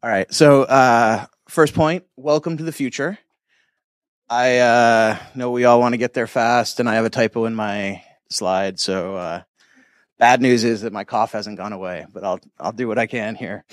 All 0.00 0.08
right. 0.08 0.32
So, 0.32 0.62
uh, 0.62 1.26
first 1.48 1.74
point 1.74 2.04
welcome 2.14 2.56
to 2.56 2.62
the 2.62 2.70
future. 2.70 3.18
I 4.30 4.58
uh, 4.58 5.18
know 5.34 5.50
we 5.50 5.64
all 5.64 5.80
want 5.80 5.94
to 5.94 5.96
get 5.96 6.14
there 6.14 6.28
fast, 6.28 6.78
and 6.78 6.88
I 6.88 6.94
have 6.94 7.04
a 7.04 7.10
typo 7.10 7.46
in 7.46 7.56
my 7.56 8.04
slide. 8.30 8.78
So, 8.78 9.16
uh, 9.16 9.42
bad 10.16 10.40
news 10.40 10.62
is 10.62 10.82
that 10.82 10.92
my 10.92 11.02
cough 11.02 11.32
hasn't 11.32 11.58
gone 11.58 11.72
away, 11.72 12.06
but 12.12 12.22
I'll, 12.22 12.38
I'll 12.60 12.70
do 12.70 12.86
what 12.86 12.96
I 12.96 13.08
can 13.08 13.34
here. 13.34 13.64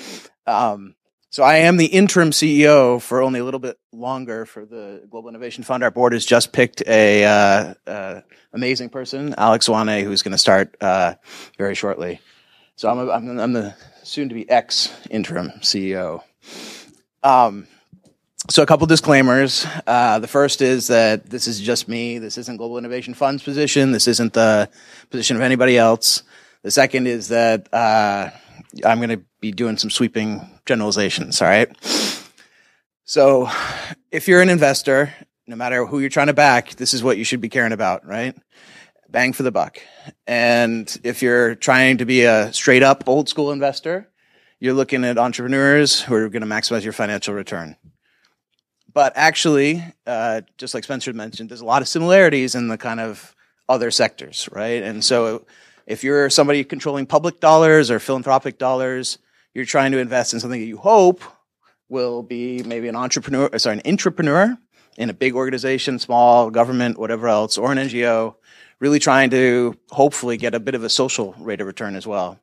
Um, 0.48 0.96
so, 1.30 1.44
I 1.44 1.58
am 1.58 1.78
the 1.78 1.86
interim 1.86 2.32
CEO 2.32 3.00
for 3.00 3.22
only 3.22 3.40
a 3.40 3.44
little 3.44 3.60
bit 3.60 3.78
longer 3.92 4.48
for 4.48 4.66
the 4.66 5.06
Global 5.08 5.30
Innovation 5.30 5.64
Fund. 5.64 5.84
Our 5.84 5.92
board 5.92 6.14
has 6.14 6.26
just 6.26 6.52
picked 6.52 6.82
a 6.88 7.24
uh, 7.24 7.74
uh, 7.86 8.22
amazing 8.52 8.90
person, 8.90 9.36
Alix 9.38 9.68
Zwane, 9.68 10.02
who's 10.02 10.24
going 10.24 10.32
to 10.32 10.40
start 10.40 10.76
uh, 10.82 11.14
very 11.60 11.76
shortly. 11.76 12.20
So, 12.78 12.90
I'm, 12.90 12.98
a, 12.98 13.12
I'm, 13.12 13.40
I'm 13.40 13.54
the 13.54 13.76
soon 14.06 14.30
to 14.30 14.36
be 14.36 14.50
ex 14.50 14.94
interim 15.10 15.52
CEO. 15.62 16.22
Um, 17.24 17.68
so 18.50 18.62
a 18.62 18.66
couple 18.66 18.86
disclaimers. 18.86 19.66
Uh, 19.88 20.20
the 20.20 20.28
first 20.28 20.62
is 20.62 20.88
that 20.88 21.30
this 21.30 21.48
is 21.48 21.60
just 21.60 21.88
me. 21.88 22.20
This 22.20 22.38
isn't 22.38 22.58
Global 22.58 22.78
Innovation 22.78 23.16
Fund's 23.16 23.44
position. 23.44 23.92
This 23.92 24.08
isn't 24.08 24.34
the 24.34 24.70
position 25.10 25.36
of 25.36 25.42
anybody 25.42 25.78
else. 25.78 26.22
The 26.62 26.72
second 26.72 27.08
is 27.08 27.30
that 27.30 27.74
uh, 27.74 28.30
I'm 28.86 29.00
going 29.00 29.10
to 29.10 29.24
be 29.42 29.52
doing 29.52 29.78
some 29.78 29.90
sweeping 29.90 30.48
generalizations. 30.66 31.42
All 31.42 31.48
right. 31.48 31.70
So 33.04 33.50
if 34.12 34.28
you're 34.28 34.42
an 34.42 34.50
investor, 34.50 35.14
no 35.48 35.56
matter 35.56 35.86
who 35.86 36.00
you're 36.00 36.10
trying 36.10 36.28
to 36.28 36.34
back, 36.34 36.76
this 36.76 36.94
is 36.94 37.04
what 37.04 37.18
you 37.18 37.24
should 37.24 37.42
be 37.42 37.50
caring 37.50 37.72
about, 37.72 38.06
right? 38.06 38.36
Bang 39.16 39.32
for 39.32 39.44
the 39.44 39.52
buck. 39.52 39.80
And 40.28 40.94
if 41.06 41.22
you're 41.22 41.56
trying 41.56 42.00
to 42.00 42.06
be 42.06 42.24
a 42.24 42.52
straight 42.52 42.84
up 42.84 43.06
old 43.08 43.30
school 43.30 43.54
investor, 43.54 44.10
you're 44.60 44.74
looking 44.74 45.06
at 45.06 45.18
entrepreneurs 45.18 46.02
who 46.02 46.16
are 46.16 46.28
going 46.28 46.42
to 46.42 46.48
maximize 46.50 46.84
your 46.84 46.92
financial 46.92 47.34
return. 47.34 47.78
But 48.94 49.14
actually, 49.16 49.82
uh, 50.06 50.42
just 50.58 50.74
like 50.74 50.84
Spencer 50.84 51.14
mentioned, 51.14 51.50
there's 51.50 51.62
a 51.62 51.66
lot 51.66 51.82
of 51.82 51.88
similarities 51.88 52.56
in 52.56 52.68
the 52.68 52.78
kind 52.78 53.00
of 53.00 53.34
other 53.70 53.90
sectors, 53.90 54.50
right? 54.52 54.84
And 54.84 55.02
so 55.02 55.46
if 55.88 56.04
you're 56.04 56.30
somebody 56.30 56.66
controlling 56.66 57.06
public 57.06 57.40
dollars 57.40 57.90
or 57.90 58.00
philanthropic 58.00 58.58
dollars, 58.58 59.18
you're 59.54 59.64
trying 59.64 59.94
to 59.94 60.00
invest 60.00 60.34
in 60.34 60.42
something 60.42 60.60
that 60.60 60.68
you 60.68 60.76
hope 60.76 61.24
will 61.88 62.22
be 62.22 62.64
maybe 62.64 62.90
an 62.90 62.98
entrepreneur, 62.98 63.50
sorry, 63.60 63.78
an 63.78 63.90
entrepreneur 63.90 64.58
in 64.98 65.10
a 65.10 65.14
big 65.14 65.36
organization, 65.36 66.00
small 66.00 66.50
government, 66.50 67.00
whatever 67.00 67.30
else, 67.30 67.58
or 67.58 67.72
an 67.72 67.78
NGO, 67.78 68.36
really 68.86 69.00
trying 69.00 69.32
to 69.32 69.76
hopefully 69.90 70.38
get 70.38 70.54
a 70.54 70.60
bit 70.60 70.76
of 70.76 70.84
a 70.84 70.90
social 70.90 71.34
rate 71.40 71.60
of 71.60 71.66
return 71.66 71.96
as 71.96 72.06
well. 72.06 72.40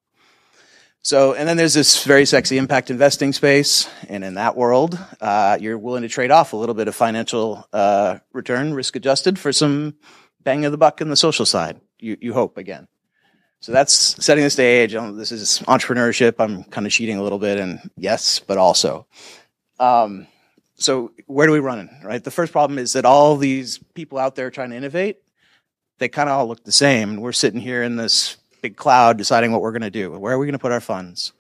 So, 1.01 1.35
and 1.35 1.49
then 1.49 1.57
there's 1.57 1.73
this 1.73 2.03
very 2.03 2.27
sexy 2.27 2.59
impact 2.59 2.91
investing 2.91 3.33
space. 3.33 3.89
And 4.09 4.25
in 4.25 4.35
that 4.35 4.57
world, 4.57 4.99
uh, 5.21 5.57
you're 5.61 5.79
willing 5.79 6.03
to 6.03 6.09
trade 6.09 6.33
off 6.33 6.53
a 6.53 6.57
little 6.57 6.75
bit 6.75 6.89
of 6.89 6.97
financial 6.97 7.65
uh, 7.73 8.19
return, 8.33 8.75
risk 8.75 8.97
adjusted, 8.97 9.39
for 9.39 9.53
some 9.53 9.95
bang 10.43 10.65
of 10.65 10.73
the 10.73 10.79
buck 10.79 11.01
in 11.01 11.11
the 11.11 11.17
social 11.17 11.47
side. 11.47 11.81
You, 12.01 12.17
you 12.21 12.33
hope 12.33 12.59
again. 12.59 12.89
So 13.61 13.71
that's 13.71 13.93
setting 13.93 14.43
the 14.43 14.51
stage. 14.51 14.97
Um, 14.97 15.17
this 15.17 15.31
is 15.31 15.61
entrepreneurship. 15.69 16.35
I'm 16.41 16.65
kind 16.65 16.89
of 16.89 16.93
cheating 16.93 17.19
a 17.19 17.23
little 17.23 17.39
bit, 17.39 17.61
and 17.61 17.89
yes, 17.97 18.41
but 18.41 18.59
also. 18.59 19.07
Um, 19.79 20.27
so 20.75 21.13
where 21.29 21.47
do 21.47 21.53
we 21.53 21.61
run 21.61 21.79
in, 21.79 21.91
right? 22.03 22.25
The 22.25 22.33
first 22.33 22.51
problem 22.51 22.81
is 22.81 22.95
that 22.95 23.05
all 23.05 23.37
these 23.37 23.79
people 23.95 24.19
out 24.19 24.35
there 24.35 24.51
trying 24.51 24.71
to 24.71 24.77
innovate, 24.77 25.22
they 25.99 26.09
kind 26.09 26.29
of 26.29 26.39
all 26.39 26.47
look 26.47 26.65
the 26.65 26.73
same. 26.73 27.17
We're 27.17 27.33
sitting 27.33 27.61
here 27.61 27.83
in 27.83 27.97
this 27.97 28.37
big 28.63 28.77
cloud 28.77 29.19
deciding 29.19 29.53
what 29.53 29.61
we're 29.61 29.73
going 29.73 29.83
to 29.83 29.91
do. 29.91 30.11
Where 30.11 30.35
are 30.35 30.39
we 30.39 30.47
going 30.47 30.53
to 30.53 30.59
put 30.59 30.73
our 30.73 30.81
funds? 30.81 31.33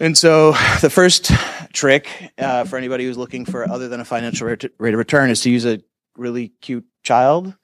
And 0.00 0.16
so 0.16 0.52
the 0.80 0.90
first 0.90 1.30
trick 1.72 2.08
uh, 2.38 2.64
for 2.64 2.76
anybody 2.76 3.04
who's 3.04 3.18
looking 3.18 3.44
for 3.44 3.68
other 3.68 3.88
than 3.88 4.00
a 4.00 4.04
financial 4.04 4.46
rate 4.46 4.64
of 4.64 4.70
return 4.78 5.30
is 5.30 5.42
to 5.42 5.50
use 5.50 5.66
a 5.66 5.80
really 6.16 6.48
cute 6.60 6.86
child 7.02 7.54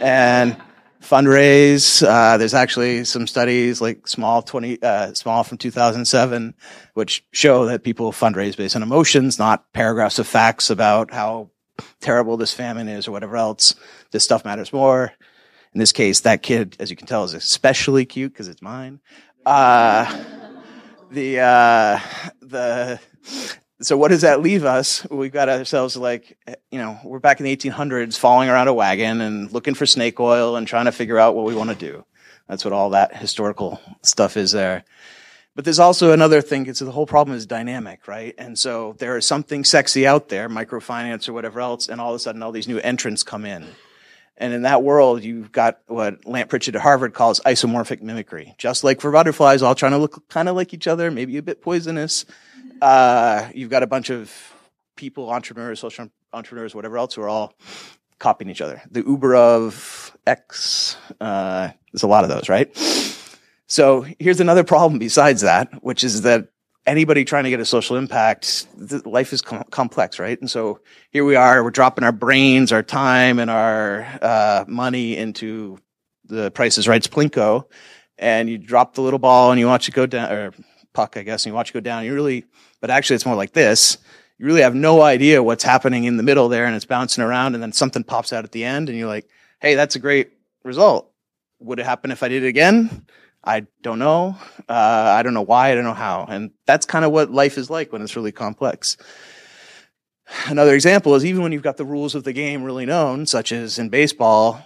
and 0.00 0.56
fundraise. 1.00 2.06
Uh, 2.06 2.36
there's 2.36 2.54
actually 2.54 3.04
some 3.04 3.26
studies 3.26 3.80
like 3.80 4.06
small 4.06 4.42
20, 4.42 4.82
uh, 4.82 5.14
small 5.14 5.44
from 5.44 5.58
2007, 5.58 6.54
which 6.94 7.24
show 7.32 7.66
that 7.66 7.84
people 7.84 8.12
fundraise 8.12 8.56
based 8.56 8.76
on 8.76 8.82
emotions, 8.82 9.38
not 9.38 9.72
paragraphs 9.72 10.18
of 10.18 10.26
facts 10.26 10.70
about 10.70 11.12
how 11.12 11.50
terrible 12.00 12.36
this 12.36 12.54
famine 12.54 12.88
is 12.88 13.08
or 13.08 13.12
whatever 13.12 13.36
else. 13.36 13.74
This 14.10 14.24
stuff 14.24 14.44
matters 14.44 14.72
more. 14.72 15.12
In 15.74 15.80
this 15.80 15.92
case, 15.92 16.20
that 16.20 16.42
kid, 16.42 16.76
as 16.80 16.90
you 16.90 16.96
can 16.96 17.06
tell, 17.06 17.24
is 17.24 17.34
especially 17.34 18.06
cute 18.06 18.32
because 18.32 18.48
it's 18.48 18.62
mine. 18.62 19.00
Uh, 19.44 20.24
the 21.10 21.40
uh, 21.40 22.00
the 22.40 23.00
so 23.80 23.96
what 23.96 24.08
does 24.08 24.22
that 24.22 24.40
leave 24.40 24.64
us? 24.64 25.06
We've 25.10 25.32
got 25.32 25.48
ourselves 25.48 25.96
like 25.96 26.36
you 26.70 26.78
know 26.78 26.98
we're 27.04 27.18
back 27.18 27.40
in 27.40 27.44
the 27.44 27.56
1800s, 27.56 28.18
falling 28.18 28.48
around 28.48 28.68
a 28.68 28.74
wagon 28.74 29.20
and 29.20 29.52
looking 29.52 29.74
for 29.74 29.86
snake 29.86 30.18
oil 30.18 30.56
and 30.56 30.66
trying 30.66 30.86
to 30.86 30.92
figure 30.92 31.18
out 31.18 31.34
what 31.34 31.46
we 31.46 31.54
want 31.54 31.70
to 31.70 31.76
do. 31.76 32.04
That's 32.48 32.64
what 32.64 32.72
all 32.72 32.90
that 32.90 33.16
historical 33.16 33.80
stuff 34.02 34.36
is 34.36 34.52
there. 34.52 34.84
But 35.58 35.64
there's 35.64 35.80
also 35.80 36.12
another 36.12 36.40
thing. 36.40 36.68
It's 36.68 36.78
the 36.78 36.92
whole 36.92 37.04
problem 37.04 37.36
is 37.36 37.44
dynamic, 37.44 38.06
right? 38.06 38.32
And 38.38 38.56
so 38.56 38.94
there 38.98 39.16
is 39.16 39.26
something 39.26 39.64
sexy 39.64 40.06
out 40.06 40.28
there, 40.28 40.48
microfinance 40.48 41.28
or 41.28 41.32
whatever 41.32 41.60
else, 41.60 41.88
and 41.88 42.00
all 42.00 42.10
of 42.10 42.14
a 42.14 42.20
sudden 42.20 42.44
all 42.44 42.52
these 42.52 42.68
new 42.68 42.78
entrants 42.78 43.24
come 43.24 43.44
in. 43.44 43.66
And 44.36 44.54
in 44.54 44.62
that 44.62 44.84
world, 44.84 45.24
you've 45.24 45.50
got 45.50 45.80
what 45.88 46.24
Lant 46.24 46.48
Pritchett 46.48 46.76
at 46.76 46.80
Harvard 46.80 47.12
calls 47.12 47.40
isomorphic 47.40 48.02
mimicry. 48.02 48.54
Just 48.56 48.84
like 48.84 49.00
for 49.00 49.10
butterflies, 49.10 49.60
all 49.60 49.74
trying 49.74 49.90
to 49.90 49.98
look 49.98 50.28
kind 50.28 50.48
of 50.48 50.54
like 50.54 50.72
each 50.72 50.86
other, 50.86 51.10
maybe 51.10 51.38
a 51.38 51.42
bit 51.42 51.60
poisonous. 51.60 52.24
Uh, 52.80 53.48
you've 53.52 53.68
got 53.68 53.82
a 53.82 53.88
bunch 53.88 54.10
of 54.10 54.32
people, 54.94 55.28
entrepreneurs, 55.28 55.80
social 55.80 56.08
entrepreneurs, 56.32 56.72
whatever 56.72 56.98
else, 56.98 57.14
who 57.14 57.22
are 57.22 57.28
all 57.28 57.52
copying 58.20 58.48
each 58.48 58.60
other. 58.60 58.80
The 58.92 59.02
Uber 59.02 59.34
of 59.34 60.16
X, 60.24 60.96
uh, 61.20 61.70
there's 61.92 62.04
a 62.04 62.06
lot 62.06 62.22
of 62.22 62.30
those, 62.30 62.48
right? 62.48 62.72
So 63.68 64.06
here's 64.18 64.40
another 64.40 64.64
problem 64.64 64.98
besides 64.98 65.42
that, 65.42 65.84
which 65.84 66.02
is 66.02 66.22
that 66.22 66.48
anybody 66.86 67.24
trying 67.24 67.44
to 67.44 67.50
get 67.50 67.60
a 67.60 67.66
social 67.66 67.96
impact, 67.96 68.66
life 69.04 69.34
is 69.34 69.42
com- 69.42 69.64
complex, 69.70 70.18
right? 70.18 70.40
And 70.40 70.50
so 70.50 70.80
here 71.10 71.24
we 71.24 71.36
are, 71.36 71.62
we're 71.62 71.70
dropping 71.70 72.02
our 72.02 72.12
brains, 72.12 72.72
our 72.72 72.82
time, 72.82 73.38
and 73.38 73.50
our 73.50 74.06
uh, 74.22 74.64
money 74.66 75.18
into 75.18 75.78
the 76.24 76.50
Price 76.50 76.78
is 76.78 76.88
Right's 76.88 77.08
Plinko, 77.08 77.64
and 78.16 78.48
you 78.48 78.56
drop 78.56 78.94
the 78.94 79.02
little 79.02 79.18
ball 79.18 79.50
and 79.50 79.60
you 79.60 79.66
watch 79.66 79.86
it 79.86 79.92
go 79.94 80.06
down, 80.06 80.32
or 80.32 80.52
puck, 80.94 81.18
I 81.18 81.22
guess, 81.22 81.44
and 81.44 81.50
you 81.50 81.54
watch 81.54 81.70
it 81.70 81.74
go 81.74 81.80
down. 81.80 82.04
You 82.04 82.14
really, 82.14 82.46
but 82.80 82.88
actually, 82.88 83.16
it's 83.16 83.26
more 83.26 83.36
like 83.36 83.52
this. 83.52 83.98
You 84.38 84.46
really 84.46 84.62
have 84.62 84.74
no 84.74 85.02
idea 85.02 85.42
what's 85.42 85.64
happening 85.64 86.04
in 86.04 86.16
the 86.16 86.22
middle 86.22 86.48
there, 86.48 86.64
and 86.64 86.74
it's 86.74 86.84
bouncing 86.86 87.22
around, 87.22 87.54
and 87.54 87.62
then 87.62 87.72
something 87.72 88.02
pops 88.02 88.32
out 88.32 88.44
at 88.44 88.52
the 88.52 88.64
end, 88.64 88.88
and 88.88 88.96
you're 88.96 89.08
like, 89.08 89.28
"Hey, 89.60 89.74
that's 89.74 89.96
a 89.96 89.98
great 89.98 90.30
result. 90.64 91.10
Would 91.60 91.80
it 91.80 91.86
happen 91.86 92.10
if 92.10 92.22
I 92.22 92.28
did 92.28 92.44
it 92.44 92.48
again?" 92.48 93.06
I 93.44 93.66
don't 93.82 93.98
know. 93.98 94.36
Uh, 94.68 94.72
I 95.16 95.22
don't 95.22 95.34
know 95.34 95.42
why. 95.42 95.70
I 95.70 95.74
don't 95.74 95.84
know 95.84 95.94
how. 95.94 96.26
And 96.28 96.50
that's 96.66 96.86
kind 96.86 97.04
of 97.04 97.12
what 97.12 97.30
life 97.30 97.56
is 97.56 97.70
like 97.70 97.92
when 97.92 98.02
it's 98.02 98.16
really 98.16 98.32
complex. 98.32 98.96
Another 100.46 100.74
example 100.74 101.14
is 101.14 101.24
even 101.24 101.42
when 101.42 101.52
you've 101.52 101.62
got 101.62 101.78
the 101.78 101.86
rules 101.86 102.14
of 102.14 102.24
the 102.24 102.32
game 102.32 102.62
really 102.62 102.84
known, 102.84 103.24
such 103.24 103.52
as 103.52 103.78
in 103.78 103.88
baseball, 103.88 104.62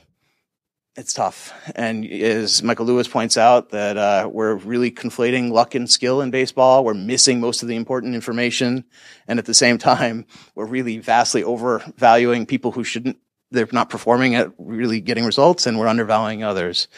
it's 0.96 1.12
tough. 1.12 1.54
And 1.74 2.04
as 2.04 2.62
Michael 2.62 2.84
Lewis 2.86 3.08
points 3.08 3.36
out, 3.36 3.70
that 3.70 3.96
uh, 3.96 4.28
we're 4.30 4.56
really 4.56 4.90
conflating 4.90 5.50
luck 5.50 5.74
and 5.74 5.88
skill 5.88 6.20
in 6.20 6.30
baseball. 6.30 6.84
We're 6.84 6.94
missing 6.94 7.40
most 7.40 7.62
of 7.62 7.68
the 7.68 7.76
important 7.76 8.14
information. 8.14 8.84
And 9.26 9.38
at 9.38 9.46
the 9.46 9.54
same 9.54 9.78
time, 9.78 10.26
we're 10.54 10.66
really 10.66 10.98
vastly 10.98 11.44
overvaluing 11.44 12.44
people 12.44 12.72
who 12.72 12.84
shouldn't, 12.84 13.18
they're 13.50 13.68
not 13.72 13.88
performing 13.88 14.34
at 14.34 14.50
really 14.58 15.00
getting 15.00 15.24
results, 15.24 15.66
and 15.66 15.78
we're 15.78 15.86
undervaluing 15.86 16.42
others. 16.42 16.88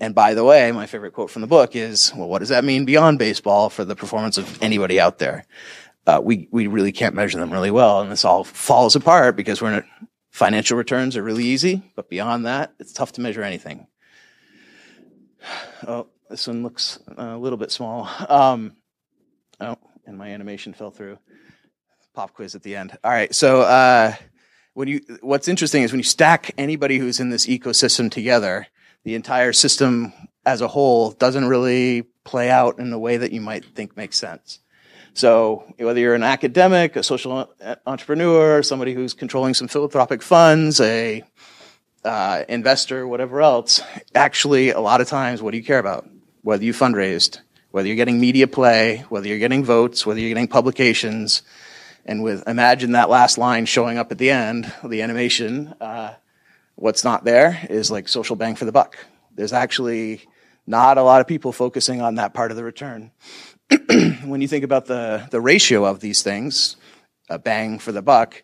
And 0.00 0.14
by 0.14 0.32
the 0.32 0.42
way, 0.42 0.72
my 0.72 0.86
favorite 0.86 1.12
quote 1.12 1.30
from 1.30 1.42
the 1.42 1.48
book 1.48 1.76
is, 1.76 2.12
well, 2.16 2.26
what 2.26 2.38
does 2.38 2.48
that 2.48 2.64
mean 2.64 2.86
beyond 2.86 3.18
baseball 3.18 3.68
for 3.68 3.84
the 3.84 3.94
performance 3.94 4.38
of 4.38 4.60
anybody 4.62 4.98
out 4.98 5.18
there? 5.18 5.44
Uh, 6.06 6.20
we, 6.24 6.48
we 6.50 6.66
really 6.66 6.90
can't 6.90 7.14
measure 7.14 7.38
them 7.38 7.52
really 7.52 7.70
well. 7.70 8.00
And 8.00 8.10
this 8.10 8.24
all 8.24 8.42
falls 8.42 8.96
apart 8.96 9.36
because 9.36 9.60
we're 9.60 9.74
in 9.74 9.78
a, 9.80 9.84
financial 10.30 10.78
returns 10.78 11.18
are 11.18 11.22
really 11.22 11.44
easy, 11.44 11.82
but 11.96 12.08
beyond 12.08 12.46
that, 12.46 12.72
it's 12.78 12.94
tough 12.94 13.12
to 13.12 13.20
measure 13.20 13.42
anything. 13.42 13.86
Oh, 15.86 16.06
this 16.30 16.46
one 16.46 16.62
looks 16.62 16.98
a 17.16 17.36
little 17.36 17.58
bit 17.58 17.70
small. 17.70 18.08
Um, 18.28 18.76
oh, 19.60 19.76
and 20.06 20.16
my 20.16 20.30
animation 20.30 20.72
fell 20.72 20.90
through. 20.90 21.18
Pop 22.14 22.32
quiz 22.32 22.54
at 22.54 22.62
the 22.62 22.74
end. 22.74 22.96
All 23.04 23.10
right. 23.10 23.34
So, 23.34 23.60
uh, 23.62 24.14
when 24.74 24.88
you, 24.88 25.00
what's 25.20 25.48
interesting 25.48 25.82
is 25.82 25.92
when 25.92 25.98
you 25.98 26.04
stack 26.04 26.52
anybody 26.56 26.98
who's 26.98 27.20
in 27.20 27.30
this 27.30 27.46
ecosystem 27.46 28.10
together, 28.10 28.66
the 29.04 29.14
entire 29.14 29.52
system 29.52 30.12
as 30.44 30.60
a 30.60 30.68
whole 30.68 31.12
doesn't 31.12 31.46
really 31.46 32.02
play 32.24 32.50
out 32.50 32.78
in 32.78 32.90
the 32.90 32.98
way 32.98 33.16
that 33.16 33.32
you 33.32 33.40
might 33.40 33.64
think 33.64 33.96
makes 33.96 34.16
sense. 34.16 34.60
So 35.14 35.64
whether 35.78 35.98
you're 35.98 36.14
an 36.14 36.22
academic, 36.22 36.96
a 36.96 37.02
social 37.02 37.52
entrepreneur, 37.86 38.62
somebody 38.62 38.94
who's 38.94 39.14
controlling 39.14 39.54
some 39.54 39.68
philanthropic 39.68 40.22
funds, 40.22 40.80
a 40.80 41.22
uh, 42.04 42.44
investor, 42.48 43.06
whatever 43.06 43.42
else, 43.42 43.82
actually 44.14 44.70
a 44.70 44.80
lot 44.80 45.00
of 45.00 45.08
times, 45.08 45.42
what 45.42 45.50
do 45.50 45.58
you 45.58 45.64
care 45.64 45.78
about? 45.78 46.08
Whether 46.42 46.64
you 46.64 46.72
fundraised, 46.72 47.40
whether 47.70 47.86
you're 47.88 47.96
getting 47.96 48.20
media 48.20 48.46
play, 48.46 49.04
whether 49.08 49.26
you're 49.26 49.38
getting 49.38 49.64
votes, 49.64 50.06
whether 50.06 50.20
you're 50.20 50.30
getting 50.30 50.48
publications, 50.48 51.42
and 52.06 52.22
with 52.22 52.46
imagine 52.48 52.92
that 52.92 53.10
last 53.10 53.36
line 53.36 53.66
showing 53.66 53.98
up 53.98 54.10
at 54.10 54.18
the 54.18 54.30
end, 54.30 54.72
the 54.82 55.02
animation, 55.02 55.74
uh, 55.80 56.14
what's 56.74 57.04
not 57.04 57.24
there 57.24 57.60
is 57.68 57.90
like 57.90 58.08
social 58.08 58.36
bang 58.36 58.56
for 58.56 58.64
the 58.64 58.72
buck. 58.72 58.96
There's 59.34 59.52
actually 59.52 60.22
not 60.66 60.98
a 60.98 61.02
lot 61.02 61.20
of 61.20 61.26
people 61.26 61.52
focusing 61.52 62.00
on 62.00 62.16
that 62.16 62.34
part 62.34 62.50
of 62.50 62.56
the 62.56 62.64
return. 62.64 63.10
when 64.24 64.40
you 64.40 64.48
think 64.48 64.64
about 64.64 64.86
the, 64.86 65.26
the 65.30 65.40
ratio 65.40 65.84
of 65.84 66.00
these 66.00 66.22
things, 66.22 66.76
a 67.28 67.38
bang 67.38 67.78
for 67.78 67.92
the 67.92 68.02
buck, 68.02 68.42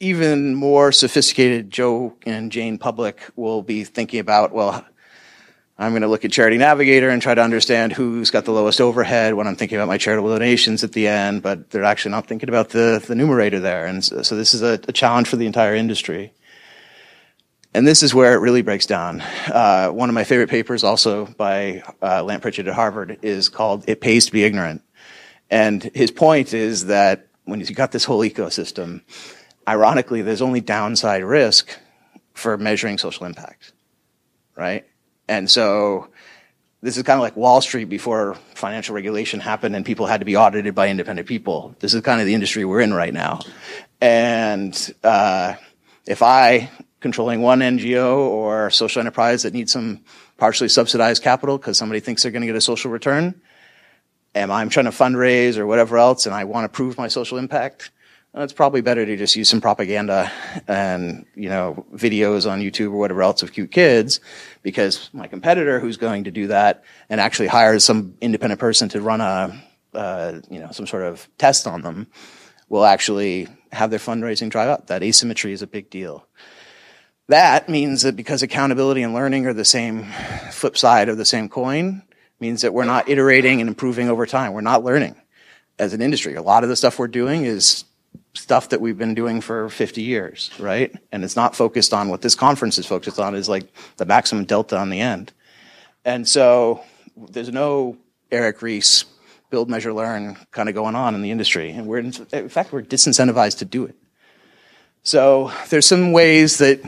even 0.00 0.54
more 0.54 0.92
sophisticated 0.92 1.70
Joe 1.70 2.16
and 2.26 2.52
Jane 2.52 2.78
public 2.78 3.20
will 3.36 3.62
be 3.62 3.84
thinking 3.84 4.20
about, 4.20 4.52
well, 4.52 4.84
I'm 5.78 5.92
going 5.92 6.02
to 6.02 6.08
look 6.08 6.24
at 6.24 6.32
Charity 6.32 6.56
Navigator 6.56 7.10
and 7.10 7.20
try 7.20 7.34
to 7.34 7.42
understand 7.42 7.92
who's 7.92 8.30
got 8.30 8.46
the 8.46 8.52
lowest 8.52 8.80
overhead 8.80 9.34
when 9.34 9.46
I'm 9.46 9.56
thinking 9.56 9.76
about 9.76 9.88
my 9.88 9.98
charitable 9.98 10.30
donations 10.30 10.82
at 10.82 10.92
the 10.92 11.06
end, 11.06 11.42
but 11.42 11.70
they're 11.70 11.84
actually 11.84 12.12
not 12.12 12.26
thinking 12.26 12.48
about 12.48 12.70
the, 12.70 13.02
the 13.06 13.14
numerator 13.14 13.60
there. 13.60 13.84
And 13.84 14.02
so, 14.02 14.22
so 14.22 14.36
this 14.36 14.54
is 14.54 14.62
a, 14.62 14.80
a, 14.88 14.92
challenge 14.92 15.28
for 15.28 15.36
the 15.36 15.44
entire 15.44 15.74
industry. 15.74 16.32
And 17.76 17.86
this 17.86 18.02
is 18.02 18.14
where 18.14 18.32
it 18.32 18.38
really 18.38 18.62
breaks 18.62 18.86
down. 18.86 19.20
Uh, 19.20 19.88
one 19.88 20.08
of 20.08 20.14
my 20.14 20.24
favorite 20.24 20.48
papers, 20.48 20.82
also 20.82 21.26
by 21.26 21.82
uh, 22.00 22.38
Pritchett 22.38 22.68
at 22.68 22.74
Harvard, 22.74 23.18
is 23.20 23.50
called 23.50 23.84
It 23.86 24.00
Pays 24.00 24.24
to 24.24 24.32
Be 24.32 24.44
Ignorant. 24.44 24.80
And 25.50 25.82
his 25.82 26.10
point 26.10 26.54
is 26.54 26.86
that 26.86 27.28
when 27.44 27.60
you've 27.60 27.74
got 27.74 27.92
this 27.92 28.06
whole 28.06 28.20
ecosystem, 28.20 29.02
ironically, 29.68 30.22
there's 30.22 30.40
only 30.40 30.62
downside 30.62 31.22
risk 31.22 31.78
for 32.32 32.56
measuring 32.56 32.96
social 32.96 33.26
impact, 33.26 33.74
right? 34.54 34.86
And 35.28 35.50
so 35.50 36.08
this 36.80 36.96
is 36.96 37.02
kind 37.02 37.18
of 37.18 37.22
like 37.22 37.36
Wall 37.36 37.60
Street 37.60 37.90
before 37.90 38.36
financial 38.54 38.94
regulation 38.94 39.38
happened 39.38 39.76
and 39.76 39.84
people 39.84 40.06
had 40.06 40.20
to 40.22 40.24
be 40.24 40.34
audited 40.38 40.74
by 40.74 40.88
independent 40.88 41.28
people. 41.28 41.76
This 41.80 41.92
is 41.92 42.00
kind 42.00 42.22
of 42.22 42.26
the 42.26 42.32
industry 42.32 42.64
we're 42.64 42.80
in 42.80 42.94
right 42.94 43.12
now. 43.12 43.40
And 44.00 44.94
uh, 45.04 45.56
if 46.06 46.22
I, 46.22 46.70
controlling 47.00 47.42
one 47.42 47.60
NGO 47.60 48.16
or 48.16 48.70
social 48.70 49.00
enterprise 49.00 49.42
that 49.42 49.52
needs 49.52 49.72
some 49.72 50.00
partially 50.38 50.68
subsidized 50.68 51.22
capital 51.22 51.58
because 51.58 51.78
somebody 51.78 52.00
thinks 52.00 52.22
they're 52.22 52.32
going 52.32 52.42
to 52.42 52.46
get 52.46 52.56
a 52.56 52.60
social 52.60 52.90
return, 52.90 53.40
am 54.34 54.50
I'm 54.50 54.68
trying 54.68 54.86
to 54.86 54.90
fundraise 54.90 55.56
or 55.56 55.66
whatever 55.66 55.98
else 55.98 56.26
and 56.26 56.34
I 56.34 56.44
want 56.44 56.64
to 56.64 56.74
prove 56.74 56.98
my 56.98 57.08
social 57.08 57.38
impact, 57.38 57.90
it's 58.34 58.52
probably 58.52 58.82
better 58.82 59.06
to 59.06 59.16
just 59.16 59.34
use 59.34 59.48
some 59.48 59.60
propaganda 59.60 60.30
and 60.68 61.24
you 61.34 61.48
know 61.48 61.86
videos 61.94 62.50
on 62.50 62.60
YouTube 62.60 62.88
or 62.88 62.98
whatever 62.98 63.22
else 63.22 63.42
of 63.42 63.52
cute 63.52 63.70
kids, 63.70 64.20
because 64.62 65.08
my 65.12 65.26
competitor 65.26 65.80
who's 65.80 65.96
going 65.96 66.24
to 66.24 66.30
do 66.30 66.48
that 66.48 66.84
and 67.08 67.20
actually 67.20 67.48
hires 67.48 67.84
some 67.84 68.14
independent 68.20 68.60
person 68.60 68.88
to 68.90 69.00
run 69.00 69.20
a 69.20 69.62
uh, 69.94 70.40
you 70.50 70.58
know 70.58 70.70
some 70.70 70.86
sort 70.86 71.04
of 71.04 71.26
test 71.38 71.66
on 71.66 71.80
them 71.80 72.06
will 72.68 72.84
actually 72.84 73.48
have 73.72 73.90
their 73.90 73.98
fundraising 73.98 74.50
dry 74.50 74.66
up. 74.66 74.88
That 74.88 75.02
asymmetry 75.02 75.52
is 75.52 75.62
a 75.62 75.66
big 75.66 75.88
deal. 75.88 76.26
That 77.28 77.68
means 77.68 78.02
that 78.02 78.14
because 78.14 78.42
accountability 78.42 79.02
and 79.02 79.12
learning 79.12 79.46
are 79.46 79.52
the 79.52 79.64
same 79.64 80.06
flip 80.52 80.78
side 80.78 81.08
of 81.08 81.16
the 81.16 81.24
same 81.24 81.48
coin, 81.48 82.02
means 82.38 82.62
that 82.62 82.72
we're 82.72 82.84
not 82.84 83.08
iterating 83.08 83.60
and 83.60 83.68
improving 83.68 84.08
over 84.08 84.26
time. 84.26 84.52
We're 84.52 84.60
not 84.60 84.84
learning 84.84 85.16
as 85.78 85.92
an 85.92 86.02
industry. 86.02 86.34
A 86.34 86.42
lot 86.42 86.62
of 86.62 86.68
the 86.68 86.76
stuff 86.76 86.98
we're 86.98 87.08
doing 87.08 87.44
is 87.44 87.84
stuff 88.34 88.68
that 88.68 88.80
we've 88.80 88.98
been 88.98 89.14
doing 89.14 89.40
for 89.40 89.68
50 89.68 90.02
years, 90.02 90.50
right? 90.58 90.94
And 91.10 91.24
it's 91.24 91.36
not 91.36 91.56
focused 91.56 91.92
on 91.92 92.08
what 92.08 92.22
this 92.22 92.34
conference 92.34 92.78
is 92.78 92.86
focused 92.86 93.18
on 93.18 93.34
is 93.34 93.48
like 93.48 93.66
the 93.96 94.04
maximum 94.04 94.44
delta 94.44 94.76
on 94.76 94.90
the 94.90 95.00
end. 95.00 95.32
And 96.04 96.28
so 96.28 96.84
there's 97.16 97.50
no 97.50 97.96
Eric 98.30 98.62
Ries 98.62 99.04
build, 99.50 99.70
measure, 99.70 99.92
learn 99.92 100.36
kind 100.50 100.68
of 100.68 100.74
going 100.74 100.94
on 100.94 101.14
in 101.14 101.22
the 101.22 101.30
industry. 101.30 101.70
And 101.70 101.86
we're, 101.86 101.98
in 101.98 102.12
fact, 102.48 102.72
we're 102.72 102.82
disincentivized 102.82 103.58
to 103.58 103.64
do 103.64 103.84
it. 103.84 103.96
So 105.02 105.52
there's 105.70 105.86
some 105.86 106.12
ways 106.12 106.58
that 106.58 106.80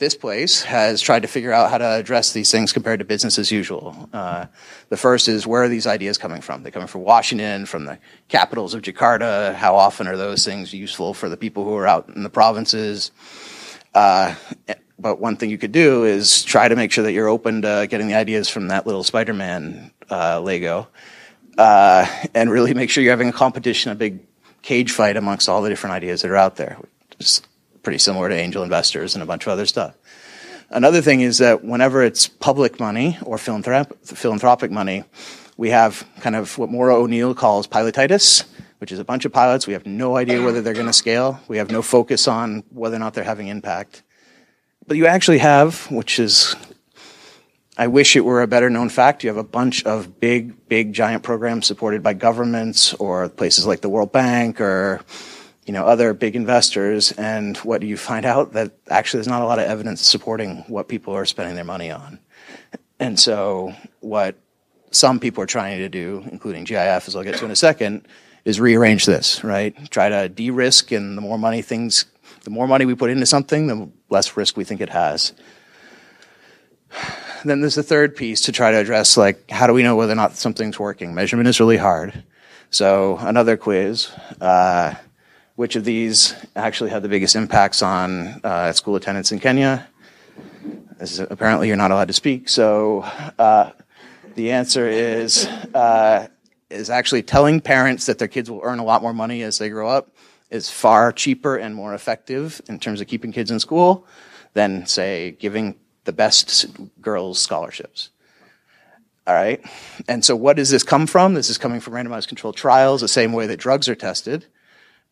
this 0.00 0.14
place 0.14 0.62
has 0.62 1.02
tried 1.02 1.20
to 1.20 1.28
figure 1.28 1.52
out 1.52 1.70
how 1.70 1.76
to 1.76 1.86
address 1.86 2.32
these 2.32 2.50
things 2.50 2.72
compared 2.72 2.98
to 3.00 3.04
business 3.04 3.38
as 3.38 3.52
usual. 3.52 4.08
Uh, 4.14 4.46
the 4.88 4.96
first 4.96 5.28
is 5.28 5.46
where 5.46 5.62
are 5.62 5.68
these 5.68 5.86
ideas 5.86 6.16
coming 6.16 6.40
from? 6.40 6.62
They're 6.62 6.72
coming 6.72 6.88
from 6.88 7.02
Washington, 7.02 7.66
from 7.66 7.84
the 7.84 7.98
capitals 8.28 8.72
of 8.72 8.80
Jakarta. 8.80 9.54
How 9.54 9.76
often 9.76 10.08
are 10.08 10.16
those 10.16 10.42
things 10.42 10.72
useful 10.72 11.12
for 11.12 11.28
the 11.28 11.36
people 11.36 11.64
who 11.64 11.76
are 11.76 11.86
out 11.86 12.08
in 12.08 12.22
the 12.22 12.30
provinces? 12.30 13.12
Uh, 13.94 14.34
but 14.98 15.20
one 15.20 15.36
thing 15.36 15.50
you 15.50 15.58
could 15.58 15.72
do 15.72 16.04
is 16.04 16.42
try 16.44 16.66
to 16.66 16.76
make 16.76 16.92
sure 16.92 17.04
that 17.04 17.12
you're 17.12 17.28
open 17.28 17.60
to 17.62 17.86
getting 17.90 18.08
the 18.08 18.14
ideas 18.14 18.48
from 18.48 18.68
that 18.68 18.86
little 18.86 19.04
Spider-Man 19.04 19.90
uh, 20.10 20.40
Lego, 20.40 20.88
uh, 21.58 22.06
and 22.34 22.50
really 22.50 22.72
make 22.72 22.88
sure 22.88 23.04
you're 23.04 23.12
having 23.12 23.28
a 23.28 23.32
competition, 23.32 23.92
a 23.92 23.94
big 23.94 24.20
cage 24.62 24.92
fight 24.92 25.18
amongst 25.18 25.46
all 25.46 25.60
the 25.60 25.68
different 25.68 25.92
ideas 25.92 26.22
that 26.22 26.30
are 26.30 26.36
out 26.36 26.56
there. 26.56 26.78
Just 27.18 27.46
pretty 27.82 27.98
similar 27.98 28.28
to 28.28 28.34
angel 28.34 28.62
investors 28.62 29.14
and 29.14 29.22
a 29.22 29.26
bunch 29.26 29.46
of 29.46 29.52
other 29.52 29.66
stuff. 29.66 29.96
Another 30.70 31.02
thing 31.02 31.20
is 31.20 31.38
that 31.38 31.64
whenever 31.64 32.02
it's 32.02 32.28
public 32.28 32.78
money 32.78 33.18
or 33.22 33.36
philanthrop- 33.36 34.06
philanthropic 34.06 34.70
money, 34.70 35.04
we 35.56 35.70
have 35.70 36.06
kind 36.20 36.36
of 36.36 36.56
what 36.58 36.70
Maura 36.70 36.96
O'Neill 36.96 37.34
calls 37.34 37.66
pilotitis, 37.66 38.44
which 38.78 38.92
is 38.92 38.98
a 38.98 39.04
bunch 39.04 39.24
of 39.24 39.32
pilots. 39.32 39.66
We 39.66 39.72
have 39.72 39.84
no 39.84 40.16
idea 40.16 40.42
whether 40.42 40.62
they're 40.62 40.74
going 40.74 40.86
to 40.86 40.92
scale. 40.92 41.40
We 41.48 41.58
have 41.58 41.70
no 41.70 41.82
focus 41.82 42.28
on 42.28 42.62
whether 42.70 42.96
or 42.96 43.00
not 43.00 43.14
they're 43.14 43.24
having 43.24 43.48
impact. 43.48 44.02
But 44.86 44.96
you 44.96 45.06
actually 45.06 45.38
have, 45.38 45.90
which 45.90 46.18
is, 46.18 46.56
I 47.76 47.88
wish 47.88 48.16
it 48.16 48.24
were 48.24 48.40
a 48.40 48.46
better 48.46 48.70
known 48.70 48.88
fact, 48.88 49.22
you 49.22 49.28
have 49.28 49.36
a 49.36 49.44
bunch 49.44 49.84
of 49.84 50.20
big, 50.20 50.68
big, 50.68 50.92
giant 50.92 51.22
programs 51.22 51.66
supported 51.66 52.02
by 52.02 52.14
governments 52.14 52.94
or 52.94 53.28
places 53.28 53.66
like 53.66 53.80
the 53.80 53.88
World 53.88 54.12
Bank 54.12 54.60
or 54.60 55.00
you 55.70 55.74
know, 55.74 55.86
other 55.86 56.12
big 56.14 56.34
investors, 56.34 57.12
and 57.12 57.56
what 57.58 57.80
do 57.80 57.86
you 57.86 57.96
find 57.96 58.26
out? 58.26 58.54
That 58.54 58.72
actually 58.88 59.18
there's 59.18 59.28
not 59.28 59.40
a 59.40 59.44
lot 59.44 59.60
of 59.60 59.66
evidence 59.66 60.00
supporting 60.00 60.64
what 60.66 60.88
people 60.88 61.14
are 61.14 61.24
spending 61.24 61.54
their 61.54 61.62
money 61.62 61.92
on. 61.92 62.18
And 62.98 63.20
so 63.20 63.72
what 64.00 64.34
some 64.90 65.20
people 65.20 65.44
are 65.44 65.46
trying 65.46 65.78
to 65.78 65.88
do, 65.88 66.24
including 66.32 66.64
GIF, 66.64 67.06
as 67.06 67.14
I'll 67.14 67.22
get 67.22 67.36
to 67.36 67.44
in 67.44 67.52
a 67.52 67.56
second, 67.56 68.08
is 68.44 68.58
rearrange 68.58 69.06
this, 69.06 69.44
right? 69.44 69.72
Try 69.92 70.08
to 70.08 70.28
de-risk, 70.28 70.90
and 70.90 71.16
the 71.16 71.22
more 71.22 71.38
money 71.38 71.62
things, 71.62 72.06
the 72.42 72.50
more 72.50 72.66
money 72.66 72.84
we 72.84 72.96
put 72.96 73.10
into 73.10 73.24
something, 73.24 73.68
the 73.68 73.88
less 74.08 74.36
risk 74.36 74.56
we 74.56 74.64
think 74.64 74.80
it 74.80 74.88
has. 74.88 75.34
Then 77.44 77.60
there's 77.60 77.76
the 77.76 77.84
third 77.84 78.16
piece 78.16 78.40
to 78.40 78.50
try 78.50 78.72
to 78.72 78.76
address, 78.76 79.16
like, 79.16 79.48
how 79.52 79.68
do 79.68 79.72
we 79.72 79.84
know 79.84 79.94
whether 79.94 80.14
or 80.14 80.16
not 80.16 80.34
something's 80.34 80.80
working? 80.80 81.14
Measurement 81.14 81.48
is 81.48 81.60
really 81.60 81.76
hard. 81.76 82.24
So 82.70 83.18
another 83.18 83.56
quiz. 83.56 84.10
Uh, 84.40 84.94
which 85.60 85.76
of 85.76 85.84
these 85.84 86.34
actually 86.56 86.88
had 86.88 87.02
the 87.02 87.08
biggest 87.08 87.36
impacts 87.36 87.82
on 87.82 88.40
uh, 88.42 88.72
school 88.72 88.96
attendance 88.96 89.30
in 89.30 89.38
Kenya? 89.38 89.86
Is, 90.98 91.20
apparently, 91.20 91.68
you're 91.68 91.76
not 91.76 91.90
allowed 91.90 92.08
to 92.08 92.14
speak. 92.14 92.48
So 92.48 93.00
uh, 93.38 93.72
the 94.36 94.52
answer 94.52 94.88
is 94.88 95.44
uh, 95.74 96.28
is 96.70 96.88
actually 96.88 97.24
telling 97.24 97.60
parents 97.60 98.06
that 98.06 98.18
their 98.18 98.26
kids 98.26 98.50
will 98.50 98.62
earn 98.62 98.78
a 98.78 98.84
lot 98.84 99.02
more 99.02 99.12
money 99.12 99.42
as 99.42 99.58
they 99.58 99.68
grow 99.68 99.86
up 99.86 100.08
is 100.48 100.70
far 100.70 101.12
cheaper 101.12 101.58
and 101.58 101.74
more 101.74 101.92
effective 101.92 102.62
in 102.66 102.80
terms 102.80 103.02
of 103.02 103.06
keeping 103.06 103.30
kids 103.30 103.50
in 103.50 103.60
school 103.60 104.06
than, 104.54 104.86
say, 104.86 105.32
giving 105.32 105.78
the 106.04 106.12
best 106.12 106.68
girls 107.02 107.38
scholarships. 107.38 108.08
All 109.26 109.34
right. 109.34 109.62
And 110.08 110.24
so, 110.24 110.34
what 110.34 110.56
does 110.56 110.70
this 110.70 110.84
come 110.84 111.06
from? 111.06 111.34
This 111.34 111.50
is 111.50 111.58
coming 111.58 111.80
from 111.80 111.92
randomized 111.92 112.28
controlled 112.28 112.56
trials, 112.56 113.02
the 113.02 113.08
same 113.08 113.34
way 113.34 113.46
that 113.46 113.58
drugs 113.58 113.90
are 113.90 113.94
tested. 113.94 114.46